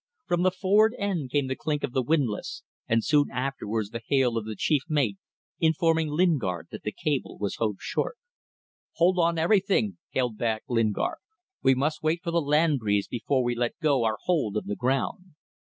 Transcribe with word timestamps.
From 0.25 0.41
the 0.41 0.49
forward 0.49 0.95
end 0.97 1.29
came 1.29 1.45
the 1.45 1.55
clink 1.55 1.83
of 1.83 1.91
the 1.93 2.01
windlass, 2.01 2.63
and 2.87 3.05
soon 3.05 3.29
afterwards 3.29 3.91
the 3.91 4.01
hail 4.03 4.35
of 4.35 4.45
the 4.45 4.55
chief 4.55 4.81
mate 4.89 5.19
informing 5.59 6.07
Lingard 6.09 6.69
that 6.71 6.81
the 6.81 6.91
cable 6.91 7.37
was 7.37 7.57
hove 7.57 7.75
short. 7.79 8.17
"Hold 8.93 9.19
on 9.19 9.37
everything," 9.37 9.99
hailed 10.09 10.39
back 10.39 10.63
Lingard; 10.67 11.19
"we 11.61 11.75
must 11.75 12.01
wait 12.01 12.23
for 12.23 12.31
the 12.31 12.41
land 12.41 12.79
breeze 12.79 13.07
before 13.07 13.43
we 13.43 13.53
let 13.53 13.77
go 13.79 14.03
our 14.03 14.17
hold 14.25 14.57
of 14.57 14.65
the 14.65 14.75
ground." 14.75 15.35